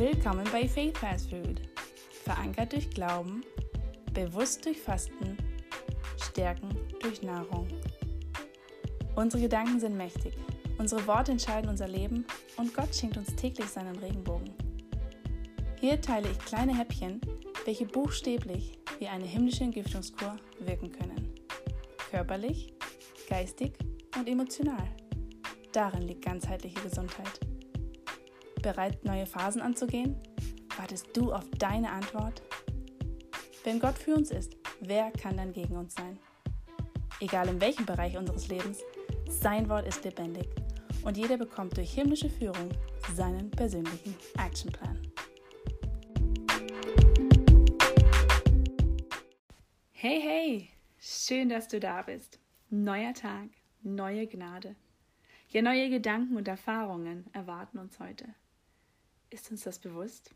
Willkommen 0.00 0.48
bei 0.50 0.66
Faith 0.66 0.96
Fast 0.96 1.28
Food. 1.28 1.60
Verankert 2.24 2.72
durch 2.72 2.88
Glauben, 2.88 3.44
bewusst 4.14 4.64
durch 4.64 4.80
Fasten, 4.80 5.36
stärken 6.16 6.70
durch 7.02 7.20
Nahrung. 7.20 7.68
Unsere 9.14 9.42
Gedanken 9.42 9.78
sind 9.78 9.98
mächtig, 9.98 10.32
unsere 10.78 11.06
Worte 11.06 11.32
entscheiden 11.32 11.68
unser 11.68 11.86
Leben 11.86 12.24
und 12.56 12.72
Gott 12.72 12.94
schenkt 12.94 13.18
uns 13.18 13.36
täglich 13.36 13.66
seinen 13.66 13.94
Regenbogen. 13.96 14.54
Hier 15.78 16.00
teile 16.00 16.30
ich 16.30 16.38
kleine 16.38 16.74
Häppchen, 16.74 17.20
welche 17.66 17.84
buchstäblich 17.84 18.78
wie 19.00 19.06
eine 19.08 19.26
himmlische 19.26 19.64
Entgiftungskur 19.64 20.36
wirken 20.60 20.92
können. 20.92 21.34
Körperlich, 22.10 22.72
geistig 23.28 23.74
und 24.16 24.26
emotional. 24.26 24.88
Darin 25.72 26.08
liegt 26.08 26.24
ganzheitliche 26.24 26.80
Gesundheit. 26.80 27.49
Bereit, 28.62 29.04
neue 29.04 29.26
Phasen 29.26 29.62
anzugehen? 29.62 30.16
Wartest 30.76 31.16
du 31.16 31.32
auf 31.32 31.48
deine 31.58 31.90
Antwort? 31.90 32.42
Wenn 33.64 33.80
Gott 33.80 33.98
für 33.98 34.14
uns 34.14 34.30
ist, 34.30 34.56
wer 34.80 35.10
kann 35.10 35.36
dann 35.36 35.52
gegen 35.52 35.76
uns 35.76 35.94
sein? 35.94 36.18
Egal 37.20 37.48
in 37.48 37.60
welchem 37.60 37.86
Bereich 37.86 38.16
unseres 38.16 38.48
Lebens, 38.48 38.78
sein 39.28 39.68
Wort 39.68 39.86
ist 39.86 40.04
lebendig 40.04 40.48
und 41.04 41.16
jeder 41.16 41.36
bekommt 41.36 41.76
durch 41.76 41.92
himmlische 41.92 42.30
Führung 42.30 42.70
seinen 43.14 43.50
persönlichen 43.50 44.14
Actionplan. 44.38 44.98
Hey, 49.92 50.20
hey, 50.22 50.68
schön, 50.98 51.50
dass 51.50 51.68
du 51.68 51.78
da 51.78 52.02
bist. 52.02 52.38
Neuer 52.70 53.12
Tag, 53.12 53.48
neue 53.82 54.26
Gnade. 54.26 54.76
Ja, 55.48 55.62
neue 55.62 55.90
Gedanken 55.90 56.36
und 56.36 56.48
Erfahrungen 56.48 57.26
erwarten 57.32 57.78
uns 57.78 57.98
heute. 57.98 58.24
Ist 59.30 59.50
uns 59.50 59.62
das 59.62 59.78
bewusst? 59.78 60.34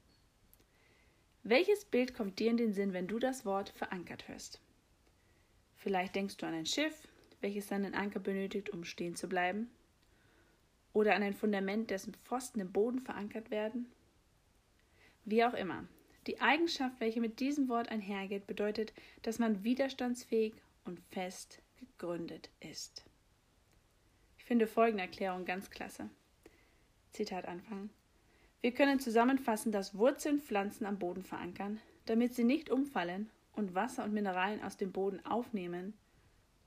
Welches 1.43 1.85
Bild 1.85 2.15
kommt 2.15 2.39
dir 2.39 2.51
in 2.51 2.57
den 2.57 2.73
Sinn, 2.73 2.93
wenn 2.93 3.09
du 3.09 3.19
das 3.19 3.45
Wort 3.45 3.71
verankert 3.71 4.29
hörst? 4.29 4.61
Vielleicht 5.77 6.15
denkst 6.15 6.37
du 6.37 6.47
an 6.47 6.55
ein 6.55 6.65
Schiff, 6.65 7.09
welches 7.41 7.69
seinen 7.69 7.95
Anker 7.95 8.21
benötigt, 8.21 8.71
um 8.71 8.85
stehen 8.85 9.17
zu 9.17 9.29
bleiben, 9.29 9.69
oder 10.93 11.17
an 11.17 11.25
ein 11.25 11.35
Fundament, 11.35 11.91
dessen 11.91 12.15
Pfosten 12.15 12.61
im 12.61 12.73
Boden 12.73 13.01
verankert 13.01 13.51
werden. 13.51 13.91
Wie 15.25 15.45
auch 15.45 15.55
immer, 15.55 15.87
die 16.29 16.41
Eigenschaft, 16.41 17.01
welche 17.01 17.21
mit 17.21 17.41
diesem 17.41 17.69
Wort 17.69 17.89
einhergeht, 17.89 18.47
bedeutet, 18.47 18.95
dass 19.23 19.41
man 19.41 19.65
widerstandsfähig 19.65 20.55
und 20.85 21.01
fest 21.11 21.61
gegründet 21.81 22.49
ist. 22.61 23.05
Ich 24.39 24.45
finde 24.45 24.69
folgende 24.69 25.03
Erklärung 25.03 25.45
ganz 25.45 25.69
klasse. 25.69 26.09
Zitat 27.11 27.47
Anfang. 27.47 27.91
Wir 28.65 28.73
können 28.73 28.99
zusammenfassen, 28.99 29.73
dass 29.73 29.95
Wurzeln 29.95 30.41
Pflanzen 30.41 30.87
am 30.87 30.99
Boden 30.99 31.23
verankern, 31.23 31.83
damit 32.07 32.35
sie 32.35 32.45
nicht 32.45 32.71
umfallen 32.71 33.29
und 33.53 33.75
Wasser 33.75 34.05
und 34.05 34.15
Mineralien 34.15 34.63
aus 34.63 34.79
dem 34.79 34.91
Boden 34.91 35.21
aufnehmen, 35.27 35.93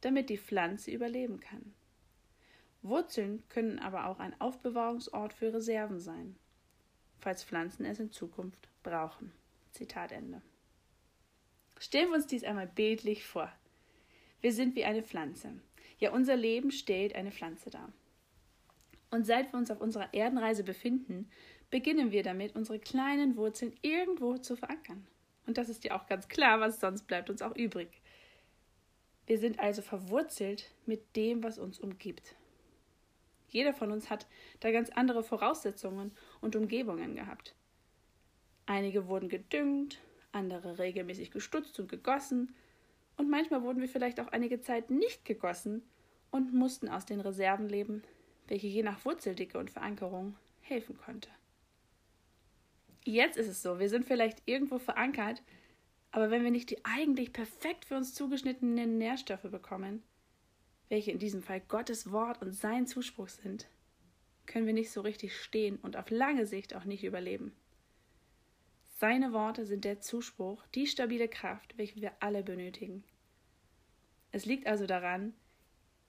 damit 0.02 0.30
die 0.30 0.38
Pflanze 0.38 0.92
überleben 0.92 1.40
kann. 1.40 1.74
Wurzeln 2.84 3.42
können 3.50 3.80
aber 3.80 4.06
auch 4.06 4.20
ein 4.20 4.40
Aufbewahrungsort 4.40 5.34
für 5.34 5.52
Reserven 5.52 6.00
sein, 6.00 6.36
falls 7.18 7.44
Pflanzen 7.44 7.84
es 7.84 8.00
in 8.00 8.12
Zukunft 8.12 8.70
brauchen. 8.84 9.32
Zitat 9.72 10.12
Ende. 10.12 10.44
Stellen 11.80 12.10
wir 12.10 12.18
uns 12.18 12.28
dies 12.28 12.44
einmal 12.44 12.68
bildlich 12.68 13.26
vor. 13.26 13.52
Wir 14.42 14.54
sind 14.54 14.76
wie 14.76 14.86
eine 14.86 15.02
Pflanze. 15.02 15.50
Ja, 15.98 16.12
unser 16.12 16.36
Leben 16.36 16.70
stellt 16.70 17.16
eine 17.16 17.32
Pflanze 17.32 17.72
dar. 17.72 17.92
Und 19.10 19.26
seit 19.26 19.54
wir 19.54 19.58
uns 19.58 19.72
auf 19.72 19.80
unserer 19.80 20.14
Erdenreise 20.14 20.64
befinden, 20.64 21.30
beginnen 21.70 22.12
wir 22.12 22.24
damit, 22.24 22.56
unsere 22.56 22.80
kleinen 22.80 23.36
Wurzeln 23.36 23.74
irgendwo 23.82 24.38
zu 24.38 24.56
verankern. 24.56 25.06
Und 25.46 25.58
das 25.58 25.70
ist 25.70 25.84
ja 25.84 25.98
auch 25.98 26.08
ganz 26.08 26.28
klar, 26.28 26.60
was 26.60 26.80
sonst 26.80 27.08
bleibt 27.08 27.30
uns 27.30 27.42
auch 27.42 27.56
übrig. 27.56 28.02
Wir 29.26 29.38
sind 29.38 29.60
also 29.60 29.82
verwurzelt 29.82 30.72
mit 30.86 31.16
dem, 31.16 31.44
was 31.44 31.58
uns 31.58 31.80
umgibt. 31.80 32.36
Jeder 33.50 33.74
von 33.74 33.92
uns 33.92 34.10
hat 34.10 34.28
da 34.60 34.72
ganz 34.72 34.90
andere 34.90 35.24
Voraussetzungen 35.24 36.12
und 36.42 36.56
Umgebungen 36.56 37.16
gehabt. 37.16 37.56
Einige 38.66 39.08
wurden 39.08 39.30
gedüngt, 39.30 40.00
andere 40.32 40.80
regelmäßig 40.80 41.32
gestutzt 41.32 41.80
und 41.80 41.90
gegossen, 41.90 42.56
und 43.18 43.30
manchmal 43.30 43.64
wurden 43.64 43.82
wir 43.82 43.90
vielleicht 43.90 44.20
auch 44.20 44.28
einige 44.28 44.62
Zeit 44.62 44.92
nicht 44.92 45.26
gegossen 45.26 45.82
und 46.30 46.54
mussten 46.54 46.88
aus 46.88 47.06
den 47.06 47.20
Reserven 47.20 47.68
leben, 47.68 48.04
welche 48.48 48.68
je 48.68 48.84
nach 48.84 49.04
Wurzeldicke 49.06 49.58
und 49.58 49.72
Verankerung 49.72 50.36
helfen 50.62 50.98
konnte. 50.98 51.30
Jetzt 53.08 53.38
ist 53.38 53.48
es 53.48 53.62
so, 53.62 53.80
wir 53.80 53.88
sind 53.88 54.04
vielleicht 54.04 54.42
irgendwo 54.46 54.80
verankert, 54.80 55.42
aber 56.12 56.30
wenn 56.30 56.44
wir 56.44 56.52
nicht 56.52 56.72
die 56.72 56.84
eigentlich 56.84 57.32
perfekt 57.32 57.86
für 57.86 57.96
uns 57.96 58.14
zugeschnittenen 58.14 58.98
Nährstoffe 58.98 59.50
bekommen, 59.50 60.04
welche 60.90 61.12
in 61.12 61.18
diesem 61.18 61.42
Fall 61.42 61.62
Gottes 61.62 62.12
Wort 62.12 62.42
und 62.42 62.52
sein 62.52 62.86
Zuspruch 62.86 63.30
sind, 63.30 63.70
können 64.46 64.66
wir 64.66 64.74
nicht 64.74 64.92
so 64.92 65.00
richtig 65.00 65.38
stehen 65.38 65.78
und 65.78 65.96
auf 65.96 66.10
lange 66.10 66.46
Sicht 66.46 66.76
auch 66.76 66.84
nicht 66.84 67.06
überleben. 67.06 67.54
Seine 68.98 69.32
Worte 69.32 69.66
sind 69.66 69.86
der 69.86 70.02
Zuspruch, 70.02 70.66
die 70.76 70.86
stabile 70.86 71.30
Kraft, 71.30 71.78
welche 71.78 72.02
wir 72.02 72.12
alle 72.20 72.44
benötigen. 72.44 73.06
Es 74.34 74.46
liegt 74.46 74.68
also 74.68 74.86
daran, 74.86 75.34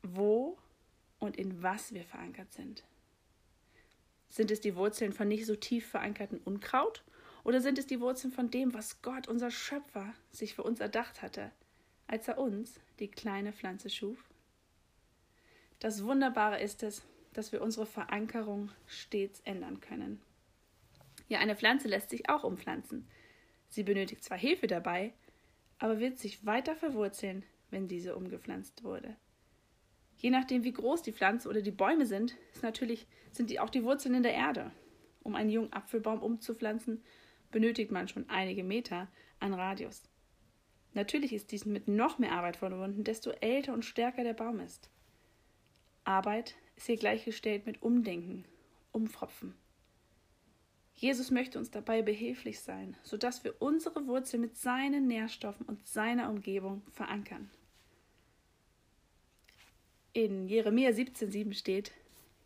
wo 0.03 0.59
und 1.21 1.37
in 1.37 1.63
was 1.63 1.95
wir 1.95 2.03
verankert 2.03 2.53
sind. 2.53 2.83
Sind 4.29 4.51
es 4.51 4.61
die 4.61 4.77
Wurzeln 4.77 5.13
von 5.13 5.29
nicht 5.29 5.47
so 5.47 5.57
tief 5.57 5.87
verankerten 5.89 6.39
Unkraut 6.45 7.03
oder 7.45 7.61
sind 7.61 7.79
es 7.79 7.87
die 7.87 8.01
Wurzeln 8.01 8.33
von 8.33 8.51
dem, 8.51 8.75
was 8.75 9.01
Gott, 9.03 9.29
unser 9.29 9.51
Schöpfer, 9.51 10.13
sich 10.31 10.55
für 10.55 10.63
uns 10.63 10.81
erdacht 10.81 11.23
hatte, 11.23 11.51
als 12.07 12.29
er 12.29 12.39
uns, 12.39 12.79
die 12.99 13.09
kleine 13.09 13.53
Pflanze, 13.53 13.91
schuf? 13.91 14.23
Das 15.79 16.05
Wunderbare 16.05 16.61
ist 16.61 16.83
es, 16.83 17.03
dass 17.33 17.53
wir 17.53 17.63
unsere 17.63 17.87
Verankerung 17.87 18.71
stets 18.87 19.41
ändern 19.45 19.81
können. 19.81 20.21
Ja, 21.29 21.39
eine 21.39 21.57
Pflanze 21.57 21.89
lässt 21.89 22.11
sich 22.11 22.29
auch 22.29 22.43
umpflanzen. 22.43 23.07
Sie 23.69 23.83
benötigt 23.83 24.25
zwar 24.25 24.39
Hilfe 24.39 24.67
dabei, 24.67 25.13
aber 25.79 26.01
wird 26.01 26.19
sich 26.19 26.45
weiter 26.45 26.75
verwurzeln, 26.75 27.45
wenn 27.71 27.87
diese 27.87 28.17
umgepflanzt 28.17 28.83
wurde. 28.83 29.17
Je 30.19 30.31
nachdem, 30.31 30.65
wie 30.65 30.73
groß 30.73 31.03
die 31.03 31.13
Pflanze 31.13 31.49
oder 31.49 31.63
die 31.63 31.71
Bäume 31.71 32.05
sind, 32.05 32.37
ist 32.53 32.63
natürlich, 32.63 33.07
sind 33.31 33.51
die 33.51 33.61
auch 33.61 33.71
die 33.71 33.85
Wurzeln 33.85 34.15
in 34.17 34.25
der 34.25 34.35
Erde. 34.35 34.73
Um 35.23 35.37
einen 35.37 35.51
jungen 35.51 35.73
Apfelbaum 35.73 36.21
umzupflanzen, 36.21 37.03
benötigt 37.51 37.93
man 37.93 38.09
schon 38.09 38.29
einige 38.29 38.65
Meter 38.65 39.09
an 39.39 39.55
Radius. 39.55 40.03
Natürlich 40.95 41.33
ist 41.33 41.53
dies 41.53 41.65
mit 41.65 41.87
noch 41.87 42.19
mehr 42.19 42.33
Arbeit 42.33 42.57
verbunden, 42.57 43.05
desto 43.05 43.31
älter 43.31 43.73
und 43.73 43.85
stärker 43.85 44.25
der 44.25 44.35
Baum 44.35 44.59
ist. 44.59 44.91
Arbeit 46.03 46.57
ist 46.77 46.87
hier 46.87 46.97
gleichgestellt 46.97 47.67
mit 47.67 47.83
Umdenken, 47.83 48.45
Umfropfen. 48.91 49.55
Jesus 50.95 51.31
möchte 51.31 51.61
uns 51.61 51.71
dabei 51.71 52.03
behilflich 52.03 52.59
sein, 52.59 52.97
sodass 53.05 53.45
wir 53.45 53.63
unsere 53.63 54.09
Wurzel 54.09 54.41
mit 54.41 54.57
seinen 54.57 55.07
Nährstoffen 55.07 55.65
und 55.67 55.87
seiner 55.87 56.29
Umgebung 56.29 56.83
verankern. 56.91 57.51
In 60.15 60.49
Jeremia 60.49 60.91
17,7 60.91 61.53
steht: 61.53 61.93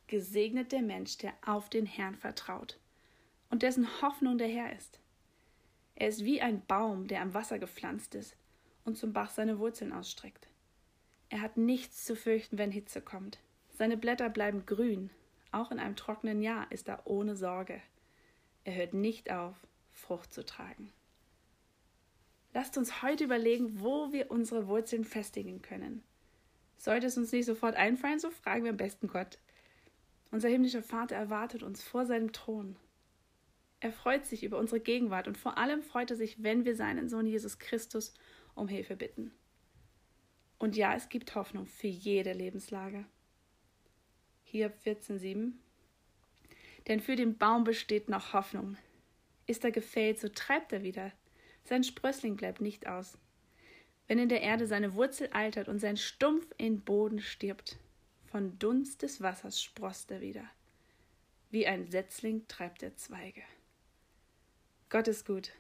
Gesegnet 0.08 0.72
der 0.72 0.82
Mensch, 0.82 1.18
der 1.18 1.32
auf 1.46 1.70
den 1.70 1.86
Herrn 1.86 2.16
vertraut 2.16 2.78
und 3.50 3.62
dessen 3.62 4.02
Hoffnung 4.02 4.36
der 4.36 4.48
Herr 4.48 4.74
ist. 4.76 4.98
Er 5.94 6.08
ist 6.08 6.24
wie 6.24 6.40
ein 6.40 6.64
Baum, 6.66 7.06
der 7.06 7.20
am 7.20 7.34
Wasser 7.34 7.58
gepflanzt 7.58 8.14
ist 8.14 8.36
und 8.84 8.98
zum 8.98 9.12
Bach 9.12 9.30
seine 9.30 9.58
Wurzeln 9.58 9.92
ausstreckt. 9.92 10.48
Er 11.28 11.40
hat 11.40 11.56
nichts 11.56 12.04
zu 12.04 12.16
fürchten, 12.16 12.58
wenn 12.58 12.72
Hitze 12.72 13.00
kommt. 13.00 13.38
Seine 13.78 13.96
Blätter 13.96 14.28
bleiben 14.28 14.66
grün. 14.66 15.10
Auch 15.52 15.70
in 15.70 15.78
einem 15.78 15.96
trockenen 15.96 16.42
Jahr 16.42 16.70
ist 16.72 16.88
er 16.88 17.06
ohne 17.06 17.36
Sorge. 17.36 17.80
Er 18.64 18.74
hört 18.74 18.94
nicht 18.94 19.30
auf, 19.30 19.54
Frucht 19.92 20.32
zu 20.32 20.44
tragen. 20.44 20.92
Lasst 22.54 22.76
uns 22.76 23.02
heute 23.02 23.24
überlegen, 23.24 23.80
wo 23.80 24.12
wir 24.12 24.30
unsere 24.30 24.66
Wurzeln 24.66 25.04
festigen 25.04 25.62
können. 25.62 26.02
Sollte 26.82 27.06
es 27.06 27.16
uns 27.16 27.30
nicht 27.30 27.46
sofort 27.46 27.76
einfallen, 27.76 28.18
so 28.18 28.28
fragen 28.32 28.64
wir 28.64 28.70
am 28.72 28.76
besten 28.76 29.06
Gott. 29.06 29.38
Unser 30.32 30.48
himmlischer 30.48 30.82
Vater 30.82 31.14
erwartet 31.14 31.62
uns 31.62 31.80
vor 31.80 32.06
seinem 32.06 32.32
Thron. 32.32 32.74
Er 33.78 33.92
freut 33.92 34.26
sich 34.26 34.42
über 34.42 34.58
unsere 34.58 34.80
Gegenwart 34.80 35.28
und 35.28 35.38
vor 35.38 35.58
allem 35.58 35.84
freut 35.84 36.10
er 36.10 36.16
sich, 36.16 36.42
wenn 36.42 36.64
wir 36.64 36.74
seinen 36.74 37.08
Sohn 37.08 37.28
Jesus 37.28 37.60
Christus 37.60 38.14
um 38.56 38.66
Hilfe 38.66 38.96
bitten. 38.96 39.30
Und 40.58 40.74
ja, 40.74 40.92
es 40.96 41.08
gibt 41.08 41.36
Hoffnung 41.36 41.66
für 41.66 41.86
jede 41.86 42.32
Lebenslage. 42.32 43.04
Hiob 44.42 44.72
14,7 44.84 45.52
Denn 46.88 46.98
für 46.98 47.14
den 47.14 47.38
Baum 47.38 47.62
besteht 47.62 48.08
noch 48.08 48.32
Hoffnung. 48.32 48.76
Ist 49.46 49.62
er 49.62 49.70
gefällt, 49.70 50.18
so 50.18 50.28
treibt 50.28 50.72
er 50.72 50.82
wieder. 50.82 51.12
Sein 51.62 51.84
Sprössling 51.84 52.34
bleibt 52.34 52.60
nicht 52.60 52.88
aus 52.88 53.18
wenn 54.12 54.18
in 54.18 54.28
der 54.28 54.42
Erde 54.42 54.66
seine 54.66 54.92
Wurzel 54.92 55.30
altert 55.32 55.68
und 55.68 55.78
sein 55.78 55.96
Stumpf 55.96 56.46
in 56.58 56.82
Boden 56.82 57.18
stirbt. 57.18 57.78
Von 58.26 58.58
Dunst 58.58 59.00
des 59.00 59.22
Wassers 59.22 59.62
sproßt 59.62 60.10
er 60.10 60.20
wieder. 60.20 60.44
Wie 61.50 61.66
ein 61.66 61.86
Setzling 61.86 62.46
treibt 62.46 62.82
er 62.82 62.94
Zweige. 62.94 63.40
Gott 64.90 65.08
ist 65.08 65.26
gut, 65.26 65.52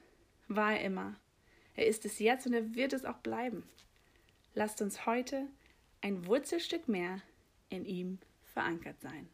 war 0.48 0.74
er 0.74 0.82
immer. 0.82 1.16
Er 1.76 1.86
ist 1.86 2.04
es 2.04 2.18
jetzt 2.18 2.46
und 2.46 2.52
er 2.52 2.74
wird 2.74 2.92
es 2.92 3.06
auch 3.06 3.16
bleiben. 3.20 3.66
Lasst 4.54 4.82
uns 4.82 5.06
heute 5.06 5.46
ein 6.02 6.26
Wurzelstück 6.26 6.88
mehr 6.88 7.22
in 7.70 7.86
ihm 7.86 8.18
verankert 8.52 9.00
sein. 9.00 9.30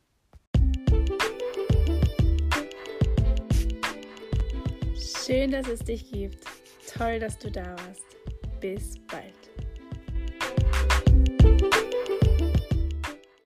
Schön, 4.95 5.51
dass 5.51 5.67
es 5.67 5.81
dich 5.81 6.09
gibt. 6.13 6.45
Toll, 6.97 7.19
dass 7.19 7.37
du 7.37 7.51
da 7.51 7.77
warst. 7.77 8.18
Bis 8.61 8.99
bald. 9.07 9.48